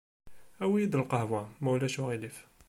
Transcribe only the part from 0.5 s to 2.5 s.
Awi-yi-d lqehwa, ma ulac aɣilif.